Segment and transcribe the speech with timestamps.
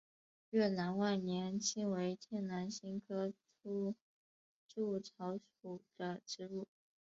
[0.49, 3.93] 越南万年青为天南星科粗
[4.73, 6.67] 肋草属的植物。